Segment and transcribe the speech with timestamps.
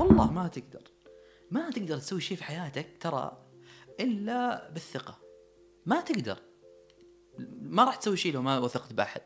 [0.00, 0.32] والله.
[0.32, 0.82] ما تقدر.
[1.50, 3.46] ما تقدر تسوي شيء في حياتك ترى
[4.00, 5.18] إلا بالثقة.
[5.86, 6.38] ما تقدر.
[7.62, 9.22] ما راح تسوي شيء لو ما وثقت بأحد.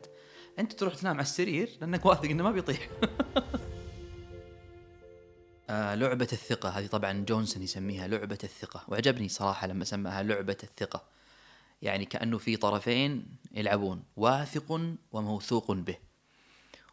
[0.59, 2.89] أنت تروح تنام على السرير لأنك واثق إنه ما بيطيح.
[5.69, 6.69] آه لعبة الثقة.
[6.69, 8.83] هذه طبعا جونسون يسميها لعبة الثقة.
[8.87, 11.03] وعجبني صراحة لما سماها لعبة الثقة.
[11.81, 16.08] يعني كأنه في طرفين يلعبون واثق وموثوق به.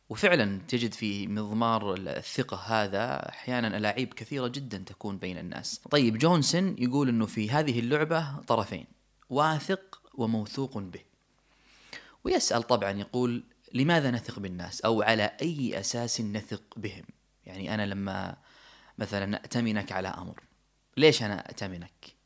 [0.09, 5.81] وفعلا تجد في مضمار الثقة هذا أحيانا ألاعيب كثيرة جدا تكون بين الناس.
[5.91, 8.87] طيب جونسون يقول أنه في هذه اللعبة طرفين
[9.31, 11.01] واثق وموثوق به.
[12.25, 17.05] ويسأل طبعا يقول لماذا نثق بالناس؟ أو على أي أساس نثق بهم؟
[17.47, 18.37] يعني أنا لما
[18.99, 20.41] مثلا أتمنك على أمر
[20.97, 22.17] ليش أنا أتمنك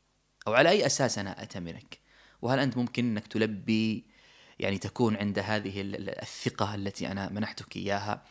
[0.47, 1.99] أو على أي أساس أنا أتمنك
[2.41, 4.05] وهل أنت ممكن أنك تلبي
[4.59, 5.81] يعني تكون عند هذه
[6.21, 8.23] الثقة التي أنا منحتك إياها.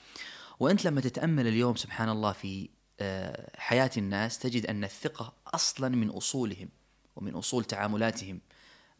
[0.60, 2.68] وأنت لما تتأمل اليوم سبحان الله في
[3.00, 6.68] آه، حياة الناس تجد أن الثقة أصلا من أصولهم
[7.16, 8.40] ومن أصول تعاملاتهم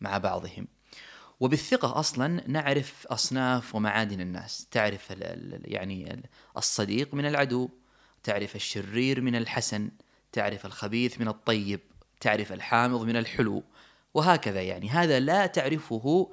[0.01, 0.67] مع بعضهم.
[1.41, 4.67] وبالثقة أصلا نعرف أصناف ومعادن الناس.
[4.71, 5.11] تعرف
[5.65, 6.23] يعني
[6.57, 7.69] الصديق من العدو
[8.23, 9.91] تعرف الشرير من الحسن
[10.33, 11.81] تعرف الخبيث من الطيب
[12.21, 13.65] تعرف الحامض من الحلو
[14.15, 14.91] وهكذا يعني.
[14.91, 16.33] هذا لا تعرفه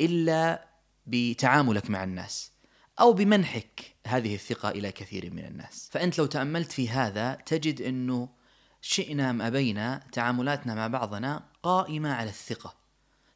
[0.00, 0.68] إلا
[1.06, 2.52] بتعاملك مع الناس
[3.00, 5.88] أو بمنحك هذه الثقة إلى كثير من الناس.
[5.92, 8.28] فأنت لو تأملت في هذا تجد أنه
[8.80, 12.74] شئنا أم أبينا تعاملاتنا مع بعضنا قائمة على الثقة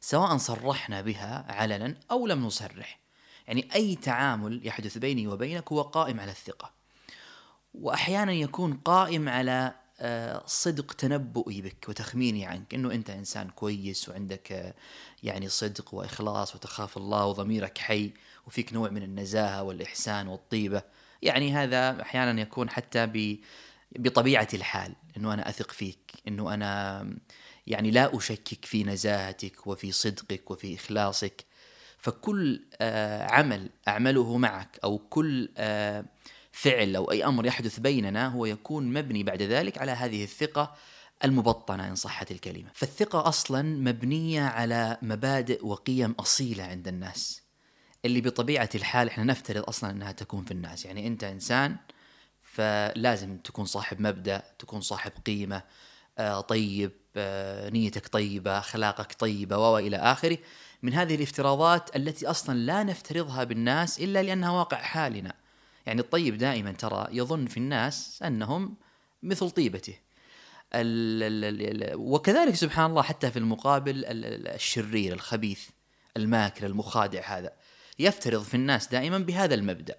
[0.01, 2.99] سواء صرحنا بها علنا أو لم نصرح.
[3.47, 6.71] يعني أي تعامل يحدث بيني وبينك هو قائم على الثقة.
[7.73, 14.51] وأحيانا يكون قائم على آه، صدق تنبؤي بك وتخميني عنك إنه أنت إنسان كويس وعندك
[14.51, 14.73] آه،
[15.23, 18.13] يعني صدق وإخلاص وتخاف الله وضميرك حي
[18.47, 20.81] وفيك نوع من النزاهة والإحسان والطيبة.
[21.21, 23.37] يعني هذا أحيانا يكون حتى ب
[23.99, 27.05] بطبيعة الحال إنه أنا أثق فيك إنه أنا
[27.67, 31.45] يعني لا أشكك في نزاهتك وفي صدقك وفي إخلاصك.
[31.97, 35.49] فكل آه، عمل أعمله معك أو كل
[36.51, 40.75] فعل أو أي أمر يحدث بيننا هو يكون مبني بعد ذلك على هذه الثقة
[41.23, 47.41] المبطنة إن صحت الكلمة، فالثقة أصلا مبنية على مبادئ وقيم أصيلة عند الناس.
[48.05, 51.75] اللي بطبيعة الحال إحنا نفترض أصلا إنها تكون في الناس، يعني أنت إنسان
[52.43, 55.63] فلازم تكون صاحب مبدأ، تكون صاحب قيمة،
[56.17, 60.37] آه، طيب، آه، نيتك طيبة، أخلاقك طيبة والى آخره،
[60.83, 65.33] من هذه الافتراضات التي أصلا لا نفترضها بالناس إلا لأنها واقع حالنا.
[65.85, 68.75] يعني الطيب دائما ترى يظن في الناس أنهم
[69.23, 69.93] مثل طيبته
[71.95, 75.69] وكذلك سبحان الله حتى في المقابل الشرير الخبيث
[76.17, 77.53] الماكر المخادع هذا
[77.99, 79.95] يفترض في الناس دائما بهذا المبدأ.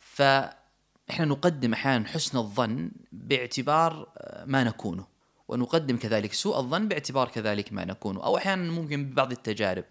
[0.00, 4.08] فإحنا نقدم أحيانا حسن الظن باعتبار
[4.46, 5.06] ما نكونه
[5.48, 8.24] ونقدم كذلك سوء الظن باعتبار كذلك ما نكونه.
[8.24, 9.84] أو أحيانا ممكن ببعض التجارب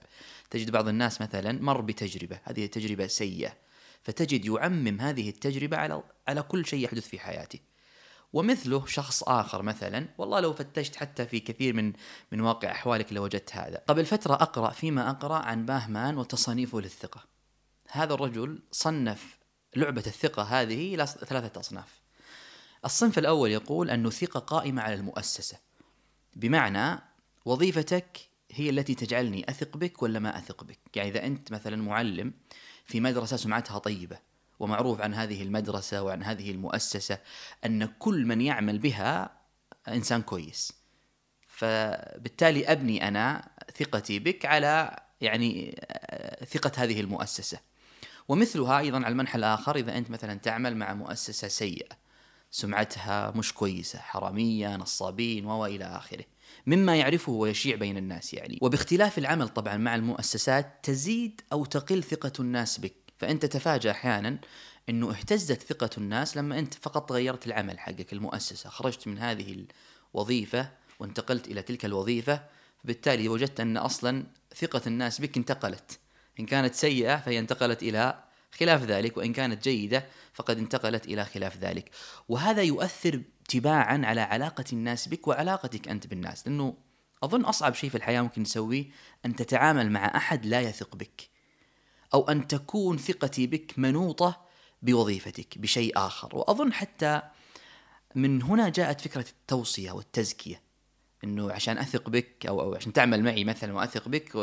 [0.49, 3.53] تجد بعض الناس مثلا مر بتجربة هذه تجربة سيئة
[4.03, 7.59] فتجد يعمم هذه التجربة على على كل شيء يحدث في حياته.
[8.33, 11.93] ومثله شخص آخر مثلا والله لو فتشت حتى في كثير من
[12.31, 13.81] من واقع أحوالك لوجدت هذا.
[13.87, 17.23] قبل فترة أقرأ فيما أقرأ عن باهمان وتصانيفه للثقة.
[17.91, 19.37] هذا الرجل صنف
[19.75, 22.01] لعبة الثقة هذه إلى ثلاثة أصناف.
[22.85, 25.57] الصنف الأول يقول أن ثقة قائمة على المؤسسة.
[26.35, 26.99] بمعنى
[27.45, 28.19] وظيفتك
[28.51, 30.79] هي التي تجعلني أثق بك ولا ما أثق بك.
[30.95, 32.33] يعني إذا أنت مثلا معلم
[32.85, 37.17] في مدرسة سمعتها طيبة ومعروف عن هذه المدرسة وعن هذه المؤسسة
[37.65, 39.31] أن كل من يعمل بها
[39.87, 40.73] إنسان كويس.
[41.47, 45.81] فبالتالي أبني أنا ثقتي بك على يعني
[46.45, 47.59] ثقة هذه المؤسسة.
[48.27, 52.03] ومثلها أيضا على المنحى الآخر إذا أنت مثلا تعمل مع مؤسسة سيئة
[52.51, 56.25] سمعتها مش كويسة حرامية نصابين وإلى آخره.
[56.67, 58.59] مما يعرفه ويشيع بين الناس يعني.
[58.61, 63.02] وباختلاف العمل طبعا مع المؤسسات تزيد أو تقل ثقة الناس بك.
[63.23, 64.37] فأنت تتفاجأ أحيانا
[64.89, 68.69] أنه اهتزت ثقة الناس لما أنت فقط غيرت العمل حقك المؤسسة.
[68.69, 69.65] خرجت من هذه
[70.13, 70.69] الوظيفة
[70.99, 72.43] وانتقلت إلى تلك الوظيفة
[72.83, 74.23] فبالتالي وجدت أن أصلا
[74.55, 75.99] ثقة الناس بك انتقلت.
[76.39, 81.57] إن كانت سيئة فهي انتقلت إلى خلاف ذلك وإن كانت جيدة فقد انتقلت إلى خلاف
[81.57, 81.91] ذلك.
[82.29, 86.47] وهذا يؤثر تباعا على علاقة الناس بك وعلاقتك أنت بالناس.
[86.47, 86.77] لأنه
[87.23, 88.85] أظن أصعب شيء في الحياة ممكن نسويه
[89.25, 91.32] أن تتعامل مع أحد لا يثق بك.
[92.13, 94.41] أو أن تكون ثقتي بك منوطة
[94.81, 96.35] بوظيفتك بشيء آخر.
[96.35, 97.21] وأظن حتى
[98.15, 100.61] من هنا جاءت فكرة التوصية والتزكية.
[101.23, 104.37] إنه عشان أثق بك أو أو عشان تعمل معي مثلا وأثق بك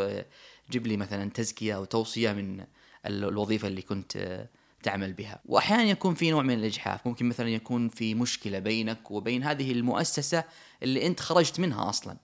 [0.71, 2.65] جيب لي مثلا تزكية أو توصية من
[3.07, 4.47] الوظيفة اللي كنت
[4.83, 5.41] تعمل بها.
[5.45, 7.07] واحيانا يكون في نوع من الإجحاف.
[7.07, 10.45] ممكن مثلا يكون في مشكلة بينك وبين هذه المؤسسة
[10.83, 12.17] اللي أنت خرجت منها أصلا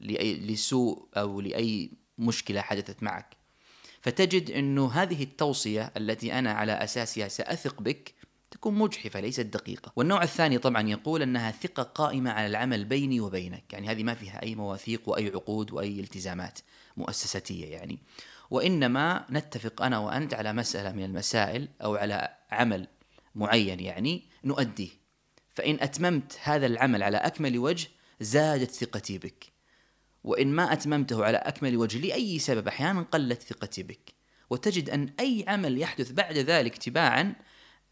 [0.00, 3.36] لأي لسوء أو لأي مشكلة حدثت معك.
[4.04, 8.14] فتجد إنه هذه التوصية التي أنا على أساسها سأثق بك
[8.50, 9.92] تكون مجحفة ليست دقيقة.
[9.96, 13.72] والنوع الثاني طبعا يقول أنها ثقة قائمة على العمل بيني وبينك.
[13.72, 16.58] يعني هذه ما فيها أي مواثيق وأي عقود وأي التزامات
[16.96, 17.98] مؤسستية يعني.
[18.50, 22.88] وإنما نتفق أنا وأنت على مسألة من المسائل أو على عمل
[23.34, 24.90] معين يعني نؤديه.
[25.54, 27.88] فإن أتممت هذا العمل على أكمل وجه
[28.20, 29.53] زادت ثقتي بك.
[30.24, 34.14] وإن ما أتممته على أكمل وجه لأي سبب أحيانا قلت ثقتي بك.
[34.50, 37.34] وتجد أن أي عمل يحدث بعد ذلك تباعا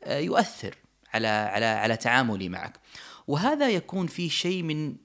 [0.05, 0.75] آه، يؤثر
[1.14, 2.81] على على على تعاملي معك.
[3.26, 4.96] وهذا يكون في شيء من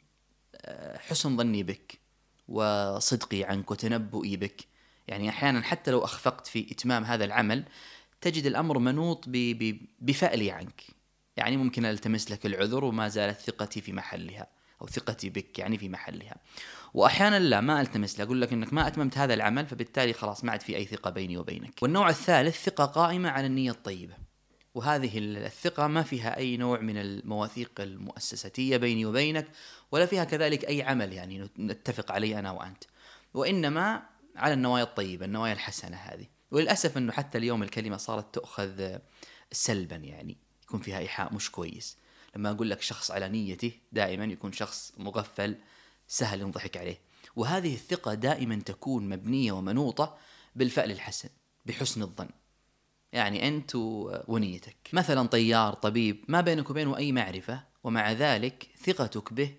[0.56, 2.00] آه، حسن ظني بك
[2.47, 4.62] وصدقي عنك وتنبؤي بك.
[5.07, 7.63] يعني أحيانا حتى لو أخفقت في إتمام هذا العمل
[8.21, 9.25] تجد الأمر منوط
[10.00, 10.81] بفألي عنك.
[11.38, 14.56] يعني ممكن ألتمس لك العذر وما زالت ثقتي في محلها.
[14.81, 16.35] أو ثقتي بك يعني في محلها.
[16.94, 20.51] وأحيانا لا ما ألتمس له أقول لك إنك ما أتممت هذا العمل فبالتالي خلاص ما
[20.51, 21.83] عاد في أي ثقة بيني وبينك.
[21.83, 24.13] والنوع الثالث ثقة قائمة على النية الطيبة.
[24.75, 29.47] وهذه الثقة ما فيها أي نوع من المواثيق المؤسساتيه بيني وبينك
[29.91, 32.83] ولا فيها كذلك أي عمل يعني نتفق عليه أنا وأنت.
[33.33, 34.03] وإنما
[34.35, 36.25] على النوايا الطيبة النوايا الحسنة هذه.
[36.51, 38.97] وللأسف إنه حتى اليوم الكلمة صارت تؤخذ
[39.51, 41.97] سلبا يعني يكون فيها إيحاء مش كويس.
[42.35, 45.57] لما أقول لك شخص على نيته دائما يكون شخص مغفل
[46.07, 47.00] سهل ينضحك عليه.
[47.35, 50.18] وهذه الثقة دائما تكون مبنية ومنوطة
[50.56, 51.29] بالفعل الحسن
[51.65, 52.29] بحسن الظن.
[53.13, 53.71] يعني أنت
[54.27, 54.75] ونيتك.
[54.94, 59.56] مثلا طيار طبيب ما بينك وبينه أي معرفة ومع ذلك ثقتك به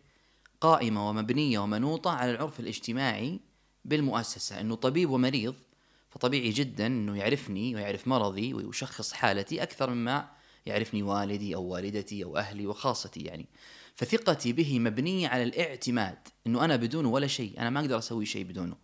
[0.60, 3.40] قائمة ومبنية ومنوطة على العرف الاجتماعي
[3.84, 4.60] بالمؤسسة.
[4.60, 5.54] أنه طبيب ومريض
[6.10, 12.36] فطبيعي جدا أنه يعرفني ويعرف مرضي ويشخص حالتي أكثر مما يعرفني والدي أو والدتي أو
[12.36, 13.46] أهلي وخاصتي يعني.
[13.94, 18.44] فثقتي به مبنية على الاعتماد أنه أنا بدونه ولا شيء أنا ما أقدر أسوي شيء
[18.44, 18.76] بدونه.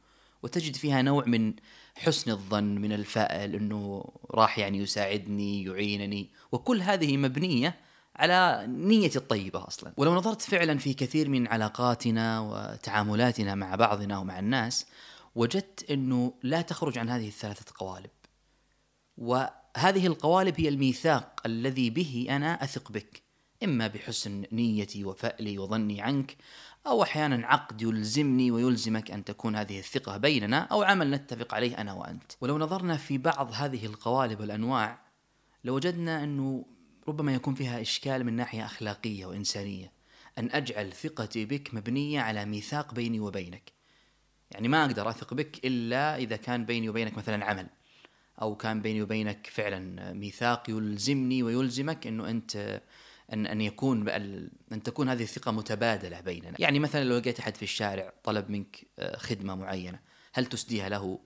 [0.43, 1.55] وتجد فيها نوع من
[1.95, 6.31] حسن الظن من الفائل أنه راح يعني يساعدني يعينني.
[6.53, 7.77] وكل هذه مبنية
[8.17, 9.93] على نيتي الطيبة أصلا.
[9.97, 14.87] ولو نظرت فعلا في كثير من علاقاتنا وتعاملاتنا مع بعضنا ومع الناس
[15.35, 18.11] وجدت أنه لا تخرج عن هذه الثلاثة قوالب.
[19.17, 23.23] وهذه القوالب هي الميثاق الذي به أنا أثق بك
[23.65, 26.37] إما بحسن نيتي وفألي وظني عنك
[26.87, 31.93] أو أحيانا عقد يلزمني ويلزمك أن تكون هذه الثقة بيننا أو عمل نتفق عليه أنا
[31.93, 32.33] وأنت.
[32.41, 35.01] ولو نظرنا في بعض هذه القوالب والأنواع
[35.65, 36.65] لوجدنا أنه
[37.09, 39.93] ربما يكون فيها إشكال من ناحية أخلاقية وإنسانية.
[40.39, 43.73] أن أجعل ثقتي بك مبنية على ميثاق بيني وبينك.
[44.51, 47.67] يعني ما أقدر أثق بك إلا إذا كان بيني وبينك مثلا عمل.
[48.43, 52.83] أو كان بيني وبينك فعلا ميثاق يلزمني ويلزمك أنه أنت
[53.33, 57.63] أن أن يكون أن تكون هذه الثقة متبادلة بيننا، يعني مثلا لو لقيت أحد في
[57.63, 59.99] الشارع طلب منك آه، خدمة معينة،
[60.33, 61.19] هل تسديها له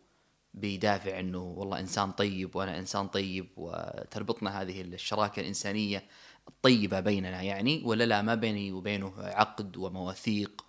[0.55, 6.05] بدافع إنه والله إنسان طيب وأنا إنسان طيب وتربطنا هذه الشراكة الإنسانية
[6.49, 10.65] الطيبة بيننا يعني ولا لا ما بيني وبينه عقد ومواثيق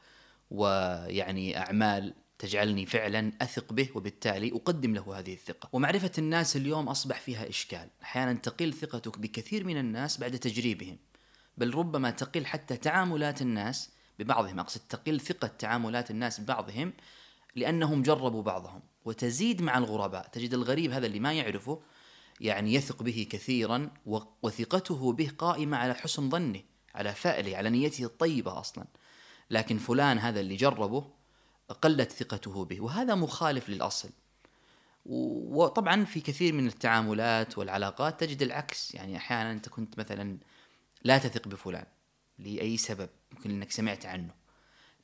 [0.52, 7.20] ويعني أعمال تجعلني فعلا أثق به وبالتالي أقدم له هذه الثقة، ومعرفة الناس اليوم أصبح
[7.20, 10.98] فيها إشكال، أحيانا تقل ثقتك بكثير من الناس بعد تجريبهم،
[11.58, 13.90] بل ربما تقل حتى تعاملات الناس
[14.20, 14.60] ببعضهم.
[14.60, 16.94] أقصد تقل ثقة تعاملات الناس ببعضهم
[17.56, 18.82] لأنهم جربوا بعضهم.
[19.06, 20.28] وتزيد مع الغرباء.
[20.28, 21.82] تجد الغريب هذا اللي ما يعرفه
[22.40, 23.90] يعني يثق به كثيرا
[24.44, 26.62] وثقته به قائمة على حسن ظنه
[26.96, 28.86] على فأله على نيته الطيبة أصلا.
[29.50, 31.19] لكن فلان هذا اللي جربه
[31.74, 34.10] قلت ثقته به وهذا مخالف للأصل.
[35.06, 38.96] وطبعا في كثير من التعاملات والعلاقات تجد العكس.
[38.96, 40.38] يعني أحيانا أنت كنت مثلا
[41.04, 41.86] لا تثق بفلان
[42.40, 44.34] لأي سبب ممكن أنك سمعت عنه.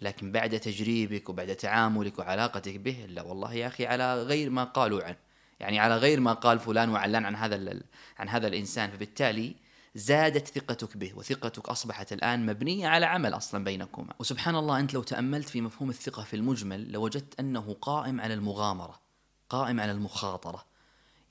[0.01, 5.03] لكن بعد تجريبك وبعد تعاملك وعلاقتك به لا والله يا أخي على غير ما قالوا
[5.03, 5.17] عنه.
[5.59, 7.79] يعني على غير ما قال فلان وعلان عن هذا
[8.17, 8.91] عن هذا الإنسان.
[8.91, 9.55] فبالتالي
[9.95, 14.13] زادت ثقتك به وثقتك أصبحت الآن مبنية على عمل أصلا بينكما.
[14.19, 19.01] وسبحان الله أنت لو تأملت في مفهوم الثقة في المجمل لوجدت أنه قائم على المغامرة
[19.49, 20.65] قائم على المخاطرة.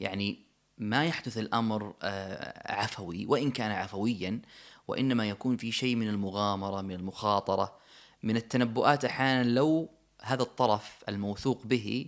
[0.00, 0.38] يعني
[0.78, 4.42] ما يحدث الأمر آه، عفوي وإن كان عفويا
[4.88, 7.76] وإنما يكون في شيء من المغامرة من المخاطرة
[8.22, 9.90] من التنبؤات أحيانا لو
[10.22, 12.06] هذا الطرف الموثوق به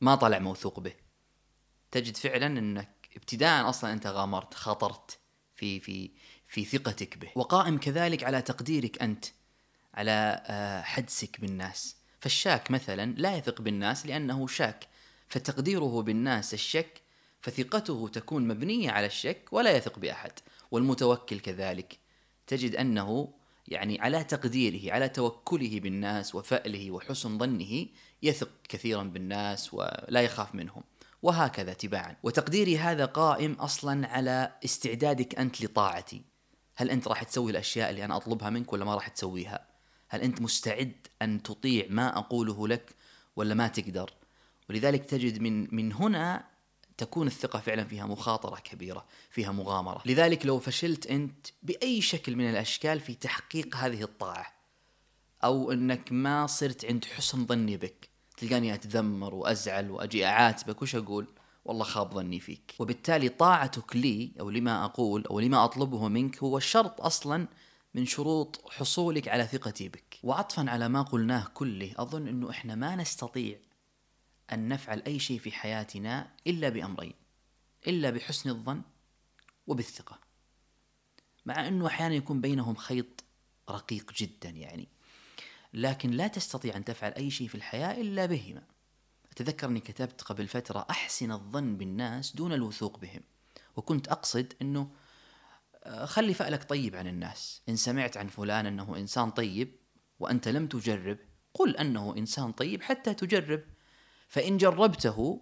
[0.00, 0.94] ما طلع موثوق به.
[1.90, 5.21] تجد فعلا إنك ابتداء أصلا أنت غامرت خاطرت.
[5.54, 6.10] في في
[6.48, 7.30] في ثقتك به.
[7.34, 9.24] وقائم كذلك على تقديرك أنت
[9.94, 11.96] على آه، حدسك بالناس.
[12.20, 14.88] فالشاك مثلا لا يثق بالناس لأنه شاك
[15.28, 17.00] فتقديره بالناس الشك
[17.40, 20.32] فثقته تكون مبنية على الشك ولا يثق بأحد.
[20.70, 21.98] والمتوكل كذلك
[22.46, 23.34] تجد أنه
[23.68, 27.86] يعني على تقديره على توكله بالناس وفأله وحسن ظنه
[28.22, 30.82] يثق كثيرا بالناس ولا يخاف منهم.
[31.22, 32.16] وهكذا تباعا.
[32.22, 36.22] وتقديري هذا قائم أصلا على استعدادك أنت لطاعتي.
[36.76, 39.66] هل أنت راح تسوي الأشياء اللي أنا أطلبها منك ولا ما راح تسويها؟
[40.08, 42.94] هل أنت مستعد أن تطيع ما أقوله لك
[43.36, 44.12] ولا ما تقدر؟
[44.70, 46.44] ولذلك تجد من من هنا
[46.98, 50.02] تكون الثقة فعلا فيها مخاطرة كبيرة فيها مغامرة.
[50.06, 54.46] لذلك لو فشلت أنت بأي شكل من الأشكال في تحقيق هذه الطاعة
[55.44, 58.11] أو أنك ما صرت عند حسن ظني بك
[58.42, 61.26] تلقاني أتذمر وأزعل وأجي أعاتبك وش أقول؟
[61.64, 62.74] والله خاب ظني فيك.
[62.78, 67.48] وبالتالي طاعتك لي أو لما أقول أو لما أطلبه منك هو الشرط أصلا
[67.94, 70.18] من شروط حصولك على ثقتي بك.
[70.22, 73.58] وعطفا على ما قلناه كله أظن أنه إحنا ما نستطيع
[74.52, 77.14] أن نفعل أي شيء في حياتنا إلا بأمرين
[77.86, 78.82] إلا بحسن الظن
[79.66, 80.18] وبالثقة.
[81.46, 83.24] مع أنه أحيانا يكون بينهم خيط
[83.70, 84.88] رقيق جدا يعني.
[85.74, 88.62] لكن لا تستطيع أن تفعل أي شيء في الحياة إلا بهما.
[89.32, 93.20] أتذكر أني كتبت قبل فترة أحسن الظن بالناس دون الوثوق بهم.
[93.76, 94.90] وكنت أقصد أنه
[95.84, 97.62] آه، خلي فألك طيب عن الناس.
[97.68, 99.76] إن سمعت عن فلان أنه إنسان طيب
[100.20, 101.18] وأنت لم تجرب
[101.54, 103.62] قل أنه إنسان طيب حتى تجرب.
[104.28, 105.40] فإن جربته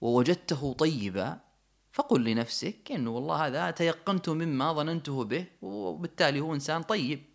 [0.00, 1.40] ووجدته طيبا
[1.92, 7.33] فقل لنفسك إنه والله هذا تيقنت مما ظننته به وبالتالي هو إنسان طيب.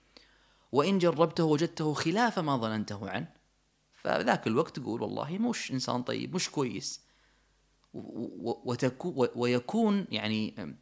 [0.71, 3.27] وإن جربته وجدته خلاف ما ظننته عنه.
[3.95, 7.01] فذاك الوقت تقول والله مش إنسان طيب مش كويس.
[9.35, 10.75] ويكون يعني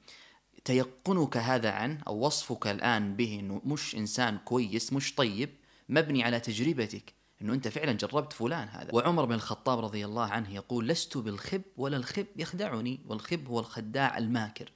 [0.66, 5.50] تيقنك هذا عنه أو وصفك الآن به إنه مش إنسان كويس مش طيب
[5.90, 8.96] مبني على تجربتك إنه أنت فعلا جربت فلان هذا.
[8.96, 14.18] وعمر بن الخطاب رضي الله عنه يقول لست بالخب ولا الخب يخدعني والخب هو الخداع
[14.18, 14.72] الماكر.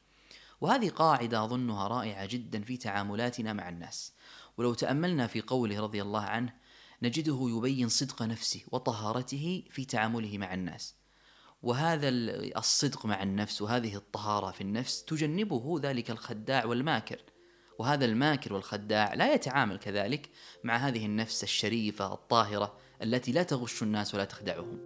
[0.61, 4.13] وهذه قاعدة أظنها رائعة جدا في تعاملاتنا مع الناس.
[4.61, 6.53] ولو تأملنا في قوله رضي الله عنه
[7.01, 10.95] نجده يبين صدق نفسه وطهارته في تعامله مع الناس.
[11.63, 17.21] وهذا الصدق مع النفس وهذه الطهارة في النفس تجنبه ذلك الخداع والماكر.
[17.79, 20.29] وهذا الماكر والخداع لا يتعامل كذلك
[20.63, 24.79] مع هذه النفس الشريفة الطاهرة التي لا تغش الناس ولا تخدعهم.